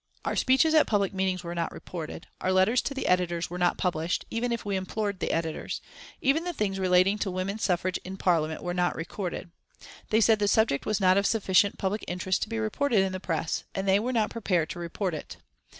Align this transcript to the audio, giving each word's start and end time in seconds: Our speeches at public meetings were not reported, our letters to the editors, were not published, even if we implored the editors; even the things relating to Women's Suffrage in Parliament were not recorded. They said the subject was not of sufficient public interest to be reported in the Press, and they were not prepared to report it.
Our 0.25 0.35
speeches 0.35 0.73
at 0.73 0.87
public 0.87 1.13
meetings 1.13 1.43
were 1.43 1.53
not 1.53 1.71
reported, 1.71 2.25
our 2.41 2.51
letters 2.51 2.81
to 2.81 2.95
the 2.95 3.05
editors, 3.05 3.51
were 3.51 3.59
not 3.59 3.77
published, 3.77 4.25
even 4.31 4.51
if 4.51 4.65
we 4.65 4.75
implored 4.75 5.19
the 5.19 5.31
editors; 5.31 5.79
even 6.21 6.43
the 6.43 6.53
things 6.53 6.79
relating 6.79 7.19
to 7.19 7.29
Women's 7.29 7.61
Suffrage 7.61 7.99
in 8.03 8.17
Parliament 8.17 8.63
were 8.63 8.73
not 8.73 8.95
recorded. 8.95 9.51
They 10.09 10.19
said 10.19 10.39
the 10.39 10.47
subject 10.47 10.87
was 10.87 10.99
not 10.99 11.17
of 11.17 11.27
sufficient 11.27 11.77
public 11.77 12.03
interest 12.07 12.41
to 12.41 12.49
be 12.49 12.57
reported 12.57 13.01
in 13.01 13.11
the 13.11 13.19
Press, 13.19 13.63
and 13.75 13.87
they 13.87 13.99
were 13.99 14.11
not 14.11 14.31
prepared 14.31 14.71
to 14.71 14.79
report 14.79 15.13
it. 15.13 15.37